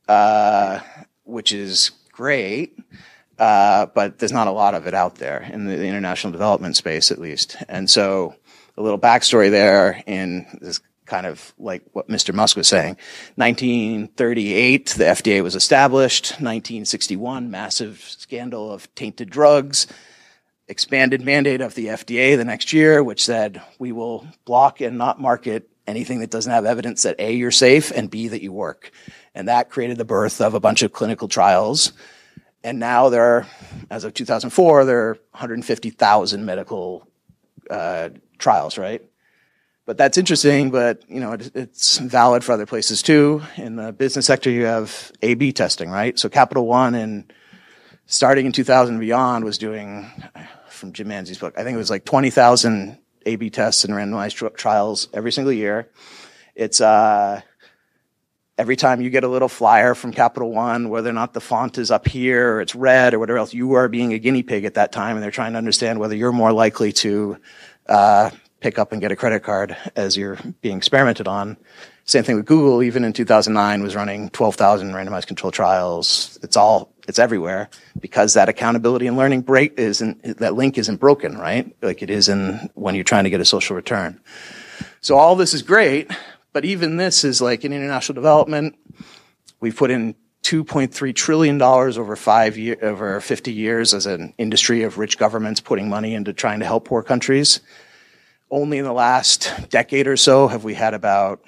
Uh, 0.08 0.80
which 1.24 1.52
is 1.52 1.90
great. 2.10 2.78
Uh, 3.38 3.86
but 3.86 4.18
there's 4.18 4.32
not 4.32 4.48
a 4.48 4.52
lot 4.52 4.74
of 4.74 4.86
it 4.86 4.94
out 4.94 5.16
there 5.16 5.48
in 5.52 5.66
the, 5.66 5.76
the, 5.76 5.86
international 5.86 6.32
development 6.32 6.74
space, 6.74 7.12
at 7.12 7.20
least. 7.20 7.56
And 7.68 7.88
so, 7.88 8.34
a 8.76 8.82
little 8.82 8.98
backstory 8.98 9.50
there 9.50 10.02
in 10.06 10.46
this 10.60 10.80
kind 11.06 11.26
of 11.26 11.52
like 11.58 11.82
what 11.92 12.08
Mr. 12.08 12.34
Musk 12.34 12.56
was 12.56 12.66
saying. 12.66 12.96
1938, 13.36 14.94
the 14.96 15.04
FDA 15.04 15.42
was 15.42 15.54
established. 15.54 16.32
1961, 16.32 17.50
massive 17.50 18.00
scandal 18.00 18.72
of 18.72 18.92
tainted 18.94 19.30
drugs. 19.30 19.86
Expanded 20.66 21.22
mandate 21.22 21.60
of 21.60 21.74
the 21.74 21.86
FDA 21.86 22.36
the 22.36 22.44
next 22.44 22.72
year, 22.72 23.02
which 23.02 23.24
said 23.24 23.62
we 23.78 23.92
will 23.92 24.26
block 24.44 24.80
and 24.80 24.98
not 24.98 25.20
market 25.20 25.68
anything 25.86 26.20
that 26.20 26.30
doesn't 26.30 26.52
have 26.52 26.66
evidence 26.66 27.04
that 27.04 27.16
A, 27.18 27.32
you're 27.32 27.50
safe, 27.50 27.90
and 27.90 28.10
B, 28.10 28.28
that 28.28 28.42
you 28.42 28.52
work. 28.52 28.92
And 29.38 29.46
that 29.46 29.70
created 29.70 29.98
the 29.98 30.04
birth 30.04 30.40
of 30.40 30.54
a 30.54 30.60
bunch 30.60 30.82
of 30.82 30.92
clinical 30.92 31.28
trials. 31.28 31.92
And 32.64 32.80
now 32.80 33.08
there 33.08 33.22
are, 33.22 33.46
as 33.88 34.02
of 34.02 34.12
2004, 34.12 34.84
there 34.84 34.98
are 34.98 35.12
150,000 35.30 36.44
medical 36.44 37.06
uh, 37.70 38.08
trials, 38.38 38.76
right? 38.76 39.00
But 39.86 39.96
that's 39.96 40.18
interesting, 40.18 40.72
but 40.72 41.08
you 41.08 41.20
know, 41.20 41.34
it, 41.34 41.52
it's 41.54 41.98
valid 41.98 42.42
for 42.42 42.50
other 42.50 42.66
places 42.66 43.00
too. 43.00 43.40
In 43.56 43.76
the 43.76 43.92
business 43.92 44.26
sector, 44.26 44.50
you 44.50 44.64
have 44.64 45.12
A-B 45.22 45.52
testing, 45.52 45.88
right? 45.88 46.18
So 46.18 46.28
Capital 46.28 46.66
One 46.66 46.96
and 46.96 47.32
starting 48.06 48.44
in 48.44 48.50
2000 48.50 48.96
and 48.96 49.00
beyond 49.00 49.44
was 49.44 49.56
doing, 49.56 50.10
from 50.68 50.92
Jim 50.92 51.06
Manzi's 51.06 51.38
book, 51.38 51.54
I 51.56 51.62
think 51.62 51.76
it 51.76 51.78
was 51.78 51.90
like 51.90 52.04
20,000 52.04 52.98
A/B 53.24 53.50
tests 53.50 53.84
and 53.84 53.94
randomized 53.94 54.34
tr- 54.34 54.48
trials 54.48 55.06
every 55.14 55.30
single 55.30 55.52
year. 55.52 55.88
It's 56.56 56.80
uh, 56.80 57.42
every 58.58 58.76
time 58.76 59.00
you 59.00 59.08
get 59.08 59.24
a 59.24 59.28
little 59.28 59.48
flyer 59.48 59.94
from 59.94 60.12
Capital 60.12 60.50
One, 60.50 60.88
whether 60.88 61.08
or 61.08 61.14
not 61.14 61.32
the 61.32 61.40
font 61.40 61.78
is 61.78 61.90
up 61.90 62.06
here 62.06 62.54
or 62.54 62.60
it's 62.60 62.74
red 62.74 63.14
or 63.14 63.18
whatever 63.20 63.38
else, 63.38 63.54
you 63.54 63.74
are 63.74 63.88
being 63.88 64.12
a 64.12 64.18
guinea 64.18 64.42
pig 64.42 64.64
at 64.64 64.74
that 64.74 64.90
time, 64.90 65.16
and 65.16 65.22
they're 65.22 65.30
trying 65.30 65.52
to 65.52 65.58
understand 65.58 66.00
whether 66.00 66.16
you're 66.16 66.32
more 66.32 66.52
likely 66.52 66.92
to 66.92 67.38
uh, 67.88 68.30
pick 68.60 68.78
up 68.78 68.90
and 68.90 69.00
get 69.00 69.12
a 69.12 69.16
credit 69.16 69.44
card 69.44 69.76
as 69.94 70.16
you're 70.16 70.36
being 70.60 70.76
experimented 70.76 71.28
on. 71.28 71.56
Same 72.04 72.24
thing 72.24 72.36
with 72.36 72.46
Google. 72.46 72.82
Even 72.82 73.04
in 73.04 73.12
2009, 73.12 73.82
was 73.82 73.94
running 73.94 74.30
12,000 74.30 74.92
randomized 74.92 75.26
control 75.26 75.52
trials. 75.52 76.38
It's 76.42 76.56
all 76.56 76.90
it's 77.06 77.18
everywhere 77.18 77.70
because 78.00 78.34
that 78.34 78.48
accountability 78.48 79.06
and 79.06 79.16
learning 79.16 79.42
break 79.42 79.78
isn't 79.78 80.38
that 80.38 80.54
link 80.54 80.76
isn't 80.78 80.96
broken, 80.96 81.38
right? 81.38 81.74
Like 81.80 82.02
it 82.02 82.10
is 82.10 82.28
in 82.28 82.70
when 82.74 82.94
you're 82.94 83.04
trying 83.04 83.24
to 83.24 83.30
get 83.30 83.40
a 83.40 83.44
social 83.44 83.76
return. 83.76 84.20
So 85.00 85.16
all 85.16 85.36
this 85.36 85.54
is 85.54 85.62
great, 85.62 86.10
but 86.58 86.64
even 86.64 86.96
this 86.96 87.22
is 87.22 87.40
like 87.40 87.64
in 87.64 87.72
international 87.72 88.14
development. 88.14 88.76
We've 89.60 89.76
put 89.76 89.92
in 89.92 90.16
2.3 90.42 91.14
trillion 91.14 91.56
dollars 91.56 91.96
over 91.96 92.16
five 92.16 92.58
year, 92.58 92.76
over 92.82 93.20
50 93.20 93.52
years 93.52 93.94
as 93.94 94.06
an 94.06 94.34
industry 94.38 94.82
of 94.82 94.98
rich 94.98 95.18
governments 95.18 95.60
putting 95.60 95.88
money 95.88 96.14
into 96.14 96.32
trying 96.32 96.58
to 96.58 96.66
help 96.66 96.86
poor 96.86 97.04
countries. 97.04 97.60
Only 98.50 98.78
in 98.78 98.84
the 98.84 98.92
last 98.92 99.52
decade 99.68 100.08
or 100.08 100.16
so 100.16 100.48
have 100.48 100.64
we 100.64 100.74
had 100.74 100.94
about 100.94 101.44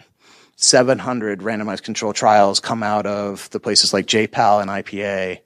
700 0.54 1.40
randomized 1.40 1.82
control 1.82 2.12
trials 2.12 2.60
come 2.60 2.84
out 2.84 3.04
of 3.04 3.50
the 3.50 3.58
places 3.58 3.92
like 3.92 4.06
JPAL 4.06 4.62
and 4.62 4.70
IPA. 4.70 5.40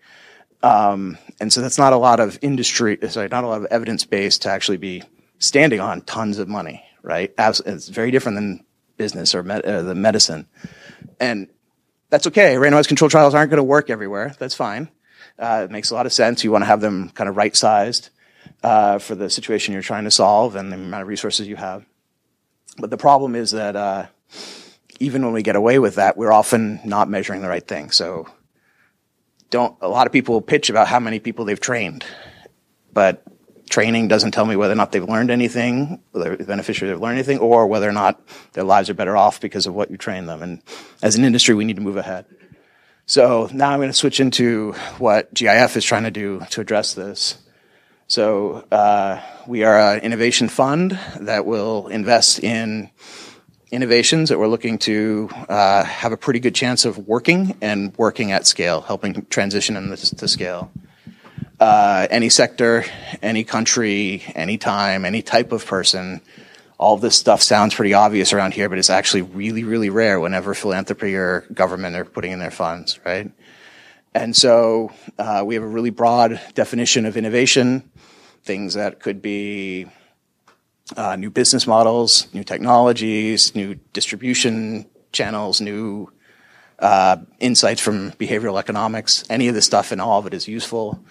Um, 0.62 1.16
and 1.40 1.50
so 1.50 1.62
that's 1.62 1.78
not 1.78 1.94
a 1.94 1.96
lot 1.96 2.20
of 2.20 2.38
industry, 2.42 2.98
sorry, 3.08 3.28
not 3.28 3.44
a 3.44 3.46
lot 3.46 3.62
of 3.62 3.66
evidence 3.70 4.04
base 4.04 4.36
to 4.40 4.50
actually 4.50 4.76
be 4.76 5.02
standing 5.38 5.80
on 5.80 6.02
tons 6.02 6.38
of 6.38 6.48
money, 6.48 6.84
right? 7.02 7.32
It's 7.38 7.88
very 7.88 8.10
different 8.10 8.36
than 8.36 8.66
business 8.96 9.34
or 9.34 9.42
med- 9.42 9.64
uh, 9.64 9.82
the 9.82 9.94
medicine. 9.94 10.46
And 11.20 11.48
that's 12.10 12.26
okay. 12.28 12.54
Randomized 12.54 12.88
control 12.88 13.10
trials 13.10 13.34
aren't 13.34 13.50
going 13.50 13.58
to 13.58 13.64
work 13.64 13.90
everywhere. 13.90 14.34
That's 14.38 14.54
fine. 14.54 14.88
Uh, 15.38 15.62
it 15.64 15.70
makes 15.70 15.90
a 15.90 15.94
lot 15.94 16.06
of 16.06 16.12
sense. 16.12 16.44
You 16.44 16.52
want 16.52 16.62
to 16.62 16.66
have 16.66 16.80
them 16.80 17.10
kind 17.10 17.28
of 17.28 17.36
right 17.36 17.54
sized 17.54 18.10
uh, 18.62 18.98
for 18.98 19.14
the 19.14 19.28
situation 19.28 19.72
you're 19.72 19.82
trying 19.82 20.04
to 20.04 20.10
solve 20.10 20.56
and 20.56 20.70
the 20.70 20.76
amount 20.76 21.02
of 21.02 21.08
resources 21.08 21.48
you 21.48 21.56
have. 21.56 21.84
But 22.78 22.90
the 22.90 22.96
problem 22.96 23.34
is 23.34 23.52
that 23.52 23.76
uh, 23.76 24.06
even 25.00 25.24
when 25.24 25.32
we 25.32 25.42
get 25.42 25.56
away 25.56 25.78
with 25.78 25.96
that, 25.96 26.16
we're 26.16 26.32
often 26.32 26.80
not 26.84 27.08
measuring 27.08 27.42
the 27.42 27.48
right 27.48 27.66
thing. 27.66 27.90
So, 27.90 28.28
don't 29.50 29.76
a 29.80 29.88
lot 29.88 30.06
of 30.06 30.12
people 30.12 30.40
pitch 30.40 30.70
about 30.70 30.88
how 30.88 30.98
many 30.98 31.20
people 31.20 31.44
they've 31.44 31.60
trained, 31.60 32.04
but 32.92 33.22
training 33.74 34.06
doesn't 34.06 34.30
tell 34.30 34.46
me 34.46 34.54
whether 34.54 34.72
or 34.72 34.76
not 34.76 34.92
they've 34.92 35.08
learned 35.08 35.32
anything, 35.32 36.00
whether 36.12 36.36
the 36.36 36.44
beneficiaries 36.44 36.92
have 36.92 37.00
learned 37.00 37.18
anything, 37.18 37.38
or 37.38 37.66
whether 37.66 37.88
or 37.88 37.92
not 37.92 38.20
their 38.52 38.62
lives 38.62 38.88
are 38.88 38.94
better 38.94 39.16
off 39.16 39.40
because 39.40 39.66
of 39.66 39.74
what 39.74 39.90
you 39.90 39.96
train 39.96 40.26
them. 40.26 40.44
And 40.44 40.62
as 41.02 41.16
an 41.16 41.24
industry, 41.24 41.56
we 41.56 41.64
need 41.64 41.74
to 41.74 41.82
move 41.82 41.96
ahead. 41.96 42.24
So 43.06 43.50
now 43.52 43.70
I'm 43.70 43.80
going 43.80 43.90
to 43.90 43.92
switch 43.92 44.20
into 44.20 44.74
what 44.98 45.34
GIF 45.34 45.76
is 45.76 45.84
trying 45.84 46.04
to 46.04 46.12
do 46.12 46.40
to 46.50 46.60
address 46.60 46.94
this. 46.94 47.36
So 48.06 48.64
uh, 48.70 49.20
we 49.44 49.64
are 49.64 49.76
an 49.76 50.02
innovation 50.02 50.48
fund 50.48 50.96
that 51.18 51.44
will 51.44 51.88
invest 51.88 52.38
in 52.44 52.90
innovations 53.72 54.28
that 54.28 54.38
we're 54.38 54.46
looking 54.46 54.78
to 54.78 55.28
uh, 55.48 55.82
have 55.82 56.12
a 56.12 56.16
pretty 56.16 56.38
good 56.38 56.54
chance 56.54 56.84
of 56.84 57.08
working 57.08 57.56
and 57.60 57.92
working 57.96 58.30
at 58.30 58.46
scale, 58.46 58.82
helping 58.82 59.26
transition 59.30 59.74
them 59.74 59.88
to 59.96 60.28
scale 60.28 60.70
uh, 61.60 62.06
any 62.10 62.28
sector, 62.28 62.84
any 63.22 63.44
country, 63.44 64.22
any 64.34 64.58
time, 64.58 65.04
any 65.04 65.22
type 65.22 65.52
of 65.52 65.64
person. 65.64 66.20
All 66.78 66.96
this 66.96 67.16
stuff 67.16 67.40
sounds 67.40 67.74
pretty 67.74 67.94
obvious 67.94 68.32
around 68.32 68.54
here, 68.54 68.68
but 68.68 68.78
it's 68.78 68.90
actually 68.90 69.22
really, 69.22 69.64
really 69.64 69.90
rare 69.90 70.18
whenever 70.18 70.54
philanthropy 70.54 71.14
or 71.14 71.42
government 71.52 71.96
are 71.96 72.04
putting 72.04 72.32
in 72.32 72.40
their 72.40 72.50
funds, 72.50 72.98
right? 73.04 73.30
And 74.14 74.34
so 74.34 74.92
uh, 75.18 75.42
we 75.46 75.54
have 75.54 75.64
a 75.64 75.68
really 75.68 75.90
broad 75.90 76.40
definition 76.54 77.06
of 77.06 77.16
innovation, 77.16 77.90
things 78.42 78.74
that 78.74 79.00
could 79.00 79.22
be 79.22 79.86
uh, 80.96 81.16
new 81.16 81.30
business 81.30 81.66
models, 81.66 82.32
new 82.34 82.44
technologies, 82.44 83.54
new 83.54 83.74
distribution 83.92 84.86
channels, 85.12 85.60
new 85.60 86.10
uh, 86.78 87.16
insights 87.38 87.80
from 87.80 88.12
behavioral 88.12 88.58
economics. 88.58 89.24
Any 89.30 89.48
of 89.48 89.54
this 89.54 89.64
stuff 89.64 89.92
and 89.92 90.00
all 90.00 90.18
of 90.18 90.26
it 90.26 90.34
is 90.34 90.46
useful. 90.46 91.02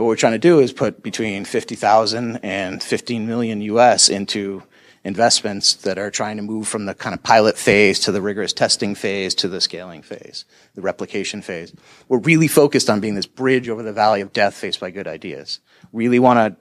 What 0.00 0.06
we're 0.06 0.16
trying 0.16 0.32
to 0.32 0.38
do 0.38 0.60
is 0.60 0.72
put 0.72 1.02
between 1.02 1.44
50,000 1.44 2.38
and 2.38 2.82
15 2.82 3.26
million 3.26 3.60
US 3.60 4.08
into 4.08 4.62
investments 5.04 5.74
that 5.74 5.98
are 5.98 6.10
trying 6.10 6.38
to 6.38 6.42
move 6.42 6.66
from 6.66 6.86
the 6.86 6.94
kind 6.94 7.12
of 7.12 7.22
pilot 7.22 7.58
phase 7.58 8.00
to 8.00 8.12
the 8.12 8.22
rigorous 8.22 8.54
testing 8.54 8.94
phase 8.94 9.34
to 9.34 9.46
the 9.46 9.60
scaling 9.60 10.00
phase, 10.00 10.46
the 10.74 10.80
replication 10.80 11.42
phase. 11.42 11.74
We're 12.08 12.16
really 12.16 12.48
focused 12.48 12.88
on 12.88 13.00
being 13.00 13.14
this 13.14 13.26
bridge 13.26 13.68
over 13.68 13.82
the 13.82 13.92
valley 13.92 14.22
of 14.22 14.32
death 14.32 14.54
faced 14.54 14.80
by 14.80 14.90
good 14.90 15.06
ideas. 15.06 15.60
Really 15.92 16.18
want 16.18 16.38
to 16.38 16.56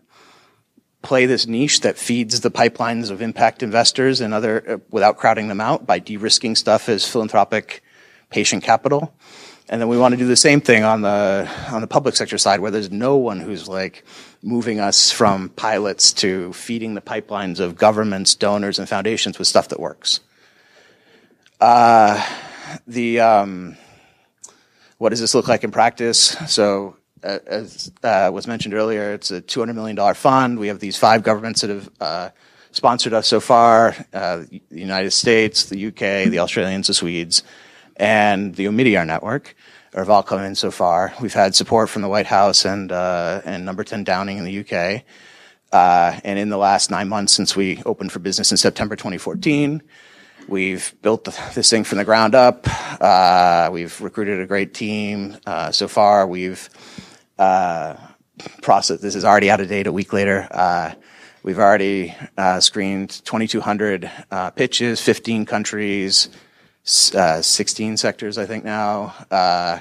play 1.01 1.25
this 1.25 1.47
niche 1.47 1.79
that 1.79 1.97
feeds 1.97 2.41
the 2.41 2.51
pipelines 2.51 3.09
of 3.09 3.21
impact 3.21 3.63
investors 3.63 4.19
and 4.19 4.33
other 4.33 4.69
uh, 4.69 4.77
without 4.89 5.15
crowding 5.15 5.47
them 5.47 5.61
out 5.61 5.87
by 5.87 5.97
de-risking 5.97 6.57
stuff 6.57 6.89
as 6.89 7.07
philanthropic 7.07 7.81
patient 8.29 8.65
capital 8.65 9.13
and 9.69 9.79
then 9.79 9.87
we 9.87 9.97
want 9.97 10.13
to 10.13 10.17
do 10.17 10.25
the 10.25 10.35
same 10.35 10.61
thing 10.61 10.83
on 10.83 11.01
the 11.01 11.47
on 11.69 11.81
the 11.81 11.87
public 11.87 12.15
sector 12.15 12.39
side, 12.39 12.59
where 12.59 12.71
there's 12.71 12.91
no 12.91 13.17
one 13.17 13.39
who's 13.39 13.67
like 13.67 14.03
moving 14.41 14.79
us 14.79 15.11
from 15.11 15.49
pilots 15.49 16.11
to 16.11 16.51
feeding 16.53 16.95
the 16.95 17.01
pipelines 17.01 17.59
of 17.59 17.77
governments, 17.77 18.33
donors, 18.33 18.79
and 18.79 18.89
foundations 18.89 19.37
with 19.37 19.47
stuff 19.47 19.67
that 19.69 19.79
works. 19.79 20.21
Uh, 21.61 22.25
the 22.87 23.19
um, 23.19 23.77
what 24.97 25.09
does 25.09 25.19
this 25.19 25.35
look 25.35 25.47
like 25.47 25.63
in 25.63 25.71
practice? 25.71 26.35
So, 26.47 26.97
uh, 27.23 27.37
as 27.45 27.91
uh, 28.03 28.31
was 28.33 28.47
mentioned 28.47 28.73
earlier, 28.73 29.13
it's 29.13 29.29
a 29.29 29.39
$200 29.41 29.75
million 29.75 30.15
fund. 30.15 30.57
We 30.57 30.67
have 30.67 30.79
these 30.79 30.97
five 30.97 31.21
governments 31.21 31.61
that 31.61 31.69
have 31.69 31.89
uh, 32.01 32.29
sponsored 32.71 33.13
us 33.13 33.27
so 33.27 33.39
far: 33.39 33.95
uh, 34.13 34.45
the 34.49 34.61
United 34.71 35.11
States, 35.11 35.65
the 35.65 35.87
UK, 35.87 36.31
the 36.31 36.39
Australians, 36.39 36.87
the 36.87 36.95
Swedes 36.95 37.43
and 37.99 38.55
the 38.55 38.65
Omidyar 38.65 39.05
network 39.05 39.55
have 39.93 40.09
all 40.09 40.23
come 40.23 40.41
in 40.41 40.55
so 40.55 40.71
far. 40.71 41.13
We've 41.21 41.33
had 41.33 41.53
support 41.53 41.89
from 41.89 42.01
the 42.01 42.07
White 42.07 42.27
House 42.27 42.65
and 42.65 42.91
uh, 42.91 43.41
and 43.43 43.65
Number 43.65 43.83
10 43.83 44.03
Downing 44.03 44.37
in 44.37 44.45
the 44.45 44.59
UK. 44.59 45.03
Uh, 45.71 46.19
and 46.23 46.39
in 46.39 46.49
the 46.49 46.57
last 46.57 46.89
nine 46.89 47.09
months 47.09 47.33
since 47.33 47.55
we 47.55 47.83
opened 47.85 48.11
for 48.11 48.19
business 48.19 48.49
in 48.49 48.57
September 48.57 48.95
2014, 48.95 49.83
we've 50.47 50.95
built 51.03 51.25
this 51.53 51.69
thing 51.69 51.83
from 51.83 51.99
the 51.99 52.05
ground 52.05 52.33
up. 52.33 52.65
Uh, 52.99 53.69
we've 53.71 54.01
recruited 54.01 54.39
a 54.39 54.47
great 54.47 54.73
team. 54.73 55.37
Uh, 55.45 55.71
so 55.71 55.87
far, 55.87 56.25
we've 56.25 56.69
uh, 57.37 57.95
processed. 58.63 59.03
This 59.03 59.15
is 59.15 59.25
already 59.25 59.51
out 59.51 59.59
of 59.59 59.67
date. 59.67 59.85
A 59.85 59.91
week 59.91 60.11
later, 60.11 60.47
uh, 60.49 60.93
we've 61.43 61.59
already 61.59 62.15
screened 62.61 63.09
2,200 63.25 64.09
pitches, 64.55 65.01
15 65.01 65.45
countries 65.45 66.29
uh, 67.15 67.41
16 67.41 67.97
sectors, 67.97 68.37
I 68.37 68.45
think 68.45 68.63
now. 68.63 69.13
Uh, 69.29 69.79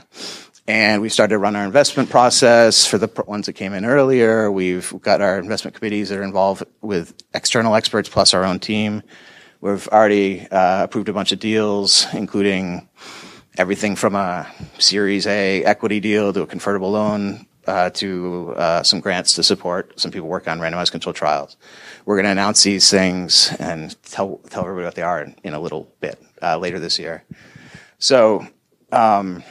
and 0.67 1.01
we 1.01 1.09
started 1.09 1.33
to 1.33 1.39
run 1.39 1.57
our 1.57 1.65
investment 1.65 2.11
process 2.11 2.85
for 2.85 2.99
the 2.99 3.09
ones 3.27 3.47
that 3.47 3.55
came 3.55 3.73
in 3.73 3.87
earlier. 3.87 4.53
We've 4.53 4.93
got 5.01 5.23
our 5.23 5.39
investment 5.39 5.75
committees 5.75 6.11
that 6.11 6.19
are 6.19 6.23
involved 6.23 6.63
with 6.83 7.15
external 7.33 7.75
experts 7.75 8.09
plus 8.11 8.35
our 8.35 8.45
own 8.45 8.59
team. 8.59 9.03
We've 9.63 9.89
already 9.89 10.47
uh, 10.49 10.85
approved 10.85 11.09
a 11.09 11.15
bunch 11.15 11.33
of 11.33 11.41
deals, 11.41 12.07
including 12.13 12.87
everything 13.57 13.97
from 13.97 14.15
a 14.15 14.47
Series 14.79 15.27
A 15.27 15.65
equity 15.65 16.01
deal 16.01 16.35
to 16.35 16.43
a 16.43 16.47
convertible 16.47 16.91
loan 16.91 17.47
uh, 17.67 17.91
to 17.91 18.55
uh, 18.57 18.83
some 18.83 19.01
grants 19.01 19.35
to 19.35 19.43
support 19.43 19.99
some 19.99 20.11
people 20.11 20.29
work 20.29 20.47
on 20.49 20.61
randomized 20.61 20.91
controlled 20.91 21.17
trials. 21.17 21.57
We're 22.05 22.17
going 22.17 22.25
to 22.27 22.31
announce 22.31 22.63
these 22.63 22.91
things 22.91 23.55
and 23.59 24.01
tell 24.03 24.41
tell 24.51 24.63
everybody 24.63 24.85
what 24.85 24.95
they 24.95 25.03
are 25.03 25.23
in, 25.23 25.35
in 25.43 25.55
a 25.55 25.61
little 25.61 25.93
bit 26.01 26.23
uh, 26.43 26.59
later 26.59 26.79
this 26.79 26.99
year. 26.99 27.25
So, 27.99 28.47
um, 28.93 29.43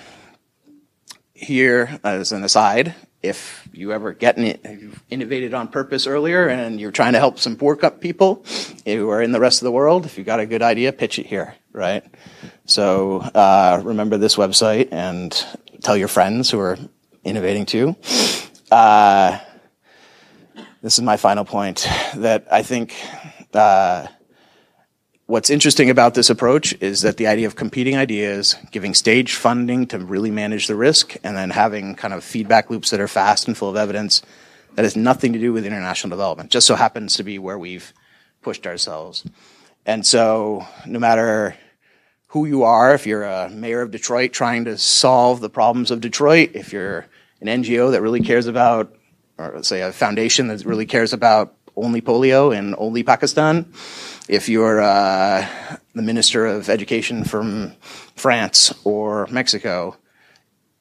here 1.34 2.00
as 2.04 2.32
an 2.32 2.44
aside, 2.44 2.96
if 3.22 3.68
you 3.74 3.92
ever 3.92 4.14
get 4.14 4.38
in, 4.38 4.96
innovated 5.10 5.54
on 5.54 5.68
purpose 5.68 6.08
earlier 6.08 6.48
and 6.48 6.80
you're 6.80 6.92
trying 6.92 7.14
to 7.14 7.20
help 7.20 7.40
some 7.40 7.56
poor 7.56 7.76
cup 7.76 8.00
people 8.00 8.44
who 8.86 9.10
are 9.10 9.22
in 9.22 9.32
the 9.32 9.40
rest 9.40 9.62
of 9.62 9.66
the 9.66 9.72
world, 9.72 10.06
if 10.06 10.18
you've 10.18 10.26
got 10.26 10.40
a 10.40 10.46
good 10.46 10.62
idea, 10.62 10.92
pitch 10.92 11.20
it 11.20 11.26
here, 11.26 11.56
right? 11.74 12.04
So 12.66 13.20
uh, 13.20 13.82
remember 13.84 14.18
this 14.18 14.36
website 14.36 14.90
and 14.92 15.32
tell 15.82 15.98
your 15.98 16.08
friends 16.08 16.50
who 16.50 16.60
are 16.60 16.78
innovating 17.24 17.66
too. 17.66 17.96
Uh, 18.72 19.40
this 20.82 20.98
is 20.98 21.02
my 21.02 21.18
final 21.18 21.46
point 21.46 21.88
that 22.16 22.48
I 22.52 22.64
think 22.64 22.96
uh, 23.54 24.08
what's 25.28 25.50
interesting 25.50 25.90
about 25.90 26.14
this 26.14 26.30
approach 26.30 26.74
is 26.82 27.02
that 27.02 27.18
the 27.18 27.28
idea 27.28 27.46
of 27.46 27.56
competing 27.56 27.98
ideas, 27.98 28.56
giving 28.72 28.94
stage 28.94 29.36
funding 29.36 29.86
to 29.88 30.00
really 30.00 30.32
manage 30.32 30.68
the 30.68 30.76
risk, 30.76 31.16
and 31.24 31.36
then 31.38 31.50
having 31.50 31.96
kind 31.96 32.14
of 32.14 32.24
feedback 32.24 32.70
loops 32.70 32.90
that 32.90 33.02
are 33.02 33.10
fast 33.10 33.48
and 33.48 33.58
full 33.58 33.70
of 33.70 33.76
evidence 33.76 34.22
that 34.76 34.84
has 34.84 34.96
nothing 34.96 35.34
to 35.34 35.40
do 35.40 35.52
with 35.52 35.66
international 35.66 36.10
development. 36.10 36.50
Just 36.50 36.66
so 36.66 36.76
happens 36.76 37.16
to 37.18 37.24
be 37.24 37.38
where 37.38 37.60
we've 37.60 37.94
pushed 38.42 38.66
ourselves. 38.66 39.26
And 39.86 40.06
so, 40.06 40.66
no 40.86 41.00
matter 41.00 41.56
who 42.28 42.46
you 42.46 42.64
are, 42.64 42.94
if 42.94 43.06
you're 43.06 43.24
a 43.24 43.50
mayor 43.50 43.82
of 43.82 43.92
Detroit 43.92 44.32
trying 44.32 44.66
to 44.66 44.78
solve 44.78 45.42
the 45.42 45.50
problems 45.50 45.92
of 45.92 46.02
Detroit, 46.02 46.52
if 46.54 46.72
you're 46.72 47.06
an 47.42 47.48
NGO 47.64 47.92
that 47.92 48.02
really 48.02 48.22
cares 48.22 48.48
about, 48.48 48.96
or 49.38 49.62
say 49.64 49.82
a 49.82 49.92
foundation 49.92 50.48
that 50.48 50.64
really 50.64 50.86
cares 50.86 51.12
about 51.12 51.54
only 51.76 52.02
polio 52.02 52.58
and 52.58 52.76
only 52.78 53.04
Pakistan, 53.04 53.72
if 54.28 54.50
you're 54.50 54.82
uh, 54.82 55.48
the 55.94 56.02
minister 56.02 56.46
of 56.46 56.70
education 56.70 57.24
from 57.24 57.74
France 58.16 58.74
or 58.84 59.28
Mexico, 59.28 59.96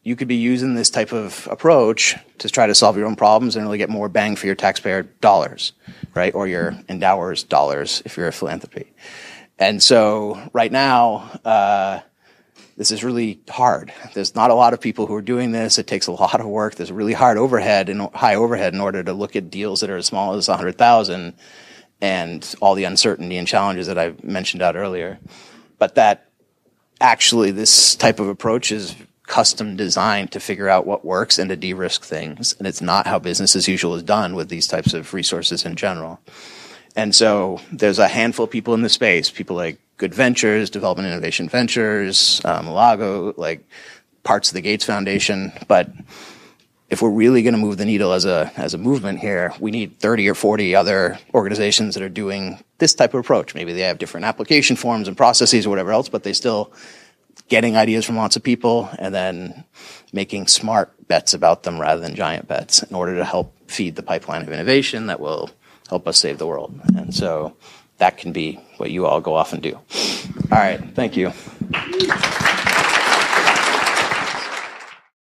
you 0.02 0.14
could 0.14 0.28
be 0.28 0.36
using 0.36 0.74
this 0.74 0.90
type 0.90 1.12
of 1.12 1.48
approach 1.50 2.16
to 2.38 2.48
try 2.48 2.66
to 2.66 2.74
solve 2.74 2.96
your 2.96 3.06
own 3.06 3.16
problems 3.16 3.56
and 3.56 3.64
really 3.64 3.78
get 3.78 3.90
more 3.90 4.08
bang 4.08 4.36
for 4.36 4.46
your 4.46 4.54
taxpayer 4.54 5.02
dollars, 5.02 5.72
right? 6.14 6.34
Or 6.34 6.46
your 6.46 6.76
endowers 6.88 7.42
dollars 7.42 8.02
if 8.04 8.16
you're 8.16 8.28
a 8.28 8.32
philanthropy. 8.32 8.92
And 9.58 9.82
so 9.82 10.40
right 10.52 10.70
now, 10.70 11.40
uh, 11.44 12.00
this 12.76 12.90
is 12.90 13.02
really 13.02 13.40
hard. 13.48 13.92
There's 14.12 14.34
not 14.34 14.50
a 14.50 14.54
lot 14.54 14.74
of 14.74 14.80
people 14.80 15.06
who 15.06 15.14
are 15.14 15.22
doing 15.22 15.52
this. 15.52 15.78
It 15.78 15.86
takes 15.86 16.06
a 16.08 16.12
lot 16.12 16.40
of 16.40 16.46
work. 16.46 16.74
There's 16.74 16.92
really 16.92 17.14
hard 17.14 17.38
overhead 17.38 17.88
and 17.88 18.02
high 18.14 18.34
overhead 18.34 18.74
in 18.74 18.80
order 18.80 19.02
to 19.02 19.12
look 19.14 19.34
at 19.34 19.50
deals 19.50 19.80
that 19.80 19.90
are 19.90 19.96
as 19.96 20.06
small 20.06 20.34
as 20.34 20.46
100,000 20.46 21.34
and 22.00 22.54
all 22.60 22.74
the 22.74 22.84
uncertainty 22.84 23.36
and 23.36 23.46
challenges 23.46 23.86
that 23.86 23.98
I 23.98 24.14
mentioned 24.22 24.62
out 24.62 24.76
earlier. 24.76 25.18
But 25.78 25.94
that 25.94 26.30
actually 27.00 27.50
this 27.50 27.94
type 27.94 28.20
of 28.20 28.28
approach 28.28 28.72
is 28.72 28.96
custom 29.26 29.76
designed 29.76 30.32
to 30.32 30.40
figure 30.40 30.68
out 30.68 30.86
what 30.86 31.04
works 31.04 31.38
and 31.38 31.50
to 31.50 31.56
de-risk 31.56 32.04
things. 32.04 32.54
And 32.58 32.66
it's 32.66 32.80
not 32.80 33.06
how 33.06 33.18
business 33.18 33.56
as 33.56 33.66
usual 33.66 33.94
is 33.96 34.02
done 34.02 34.34
with 34.34 34.48
these 34.48 34.66
types 34.66 34.94
of 34.94 35.12
resources 35.12 35.64
in 35.64 35.74
general. 35.74 36.20
And 36.94 37.14
so 37.14 37.60
there's 37.72 37.98
a 37.98 38.08
handful 38.08 38.44
of 38.44 38.50
people 38.50 38.72
in 38.74 38.82
the 38.82 38.88
space, 38.88 39.28
people 39.28 39.56
like 39.56 39.78
Good 39.96 40.14
Ventures, 40.14 40.70
Development 40.70 41.08
Innovation 41.08 41.48
Ventures, 41.48 42.40
um, 42.44 42.68
Lago, 42.68 43.34
like 43.36 43.66
parts 44.22 44.50
of 44.50 44.54
the 44.54 44.60
Gates 44.60 44.84
Foundation. 44.84 45.52
But 45.68 45.90
if 46.88 47.02
we're 47.02 47.10
really 47.10 47.42
going 47.42 47.54
to 47.54 47.60
move 47.60 47.78
the 47.78 47.84
needle 47.84 48.12
as 48.12 48.24
a 48.24 48.50
as 48.56 48.74
a 48.74 48.78
movement 48.78 49.18
here, 49.18 49.52
we 49.58 49.70
need 49.70 49.98
30 49.98 50.28
or 50.28 50.34
40 50.34 50.74
other 50.74 51.18
organizations 51.34 51.94
that 51.94 52.02
are 52.02 52.08
doing 52.08 52.62
this 52.78 52.94
type 52.94 53.14
of 53.14 53.20
approach. 53.20 53.54
Maybe 53.54 53.72
they 53.72 53.80
have 53.80 53.98
different 53.98 54.26
application 54.26 54.76
forms 54.76 55.08
and 55.08 55.16
processes 55.16 55.66
or 55.66 55.70
whatever 55.70 55.92
else, 55.92 56.08
but 56.08 56.22
they 56.22 56.32
still 56.32 56.72
getting 57.48 57.76
ideas 57.76 58.04
from 58.04 58.16
lots 58.16 58.36
of 58.36 58.42
people 58.42 58.88
and 58.98 59.14
then 59.14 59.64
making 60.12 60.46
smart 60.46 60.92
bets 61.08 61.34
about 61.34 61.62
them 61.62 61.80
rather 61.80 62.00
than 62.00 62.14
giant 62.14 62.48
bets 62.48 62.82
in 62.82 62.94
order 62.94 63.16
to 63.16 63.24
help 63.24 63.54
feed 63.70 63.96
the 63.96 64.02
pipeline 64.02 64.42
of 64.42 64.48
innovation 64.48 65.06
that 65.06 65.20
will 65.20 65.50
help 65.88 66.08
us 66.08 66.18
save 66.18 66.38
the 66.38 66.46
world. 66.46 66.78
And 66.96 67.14
so 67.14 67.56
that 67.98 68.16
can 68.16 68.32
be 68.32 68.60
what 68.78 68.90
you 68.90 69.06
all 69.06 69.20
go 69.20 69.34
off 69.34 69.52
and 69.52 69.62
do. 69.62 69.74
All 69.74 70.58
right, 70.58 70.80
thank 70.94 71.16
you. 71.16 71.32